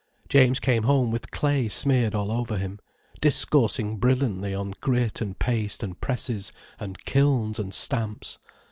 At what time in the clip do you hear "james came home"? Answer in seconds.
0.29-1.11